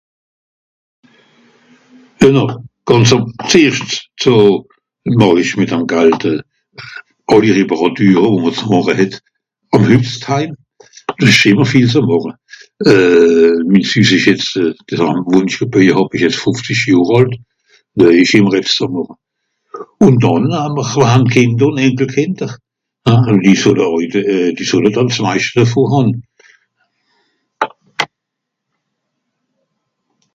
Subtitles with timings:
[2.21, 2.43] donà
[2.89, 3.19] gànzer...
[4.21, 4.33] zu
[5.19, 6.21] màch'isch mìt'm gald
[7.33, 9.13] àlli reparature ùn wàs màche het
[9.75, 10.51] àù hüss t'haim
[11.19, 12.31] do esch ìmmer viel zu màche
[12.91, 14.47] euh mins hüss esch jetz....
[15.59, 17.33] gebeuje hàb esch jetz fòfzisch johr àlt
[17.97, 19.15] do esch ìmmer ebs zu màche
[20.05, 21.33] ùn dànn nammr...
[21.85, 22.51] ìn de kìnder
[23.47, 26.09] die sotte euj de euh die solle s'meischte vor hàn